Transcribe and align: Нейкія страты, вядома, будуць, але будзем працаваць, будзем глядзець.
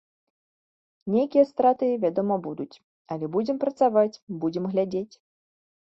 Нейкія 1.15 1.43
страты, 1.49 1.89
вядома, 2.05 2.35
будуць, 2.47 2.79
але 3.17 3.25
будзем 3.35 3.57
працаваць, 3.65 4.21
будзем 4.45 4.65
глядзець. 4.73 5.11